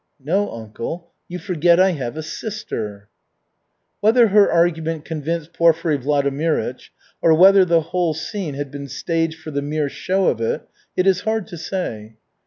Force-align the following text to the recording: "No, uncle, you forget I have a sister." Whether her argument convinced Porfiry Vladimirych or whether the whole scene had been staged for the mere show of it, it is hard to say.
"No, 0.19 0.51
uncle, 0.51 1.11
you 1.27 1.37
forget 1.37 1.79
I 1.79 1.91
have 1.91 2.17
a 2.17 2.23
sister." 2.23 3.07
Whether 3.99 4.29
her 4.29 4.51
argument 4.51 5.05
convinced 5.05 5.53
Porfiry 5.53 5.99
Vladimirych 5.99 6.89
or 7.21 7.35
whether 7.35 7.63
the 7.65 7.81
whole 7.81 8.15
scene 8.15 8.55
had 8.55 8.71
been 8.71 8.87
staged 8.87 9.39
for 9.39 9.51
the 9.51 9.61
mere 9.61 9.89
show 9.89 10.25
of 10.25 10.41
it, 10.41 10.67
it 10.97 11.05
is 11.05 11.21
hard 11.21 11.45
to 11.49 11.57
say. 11.59 12.15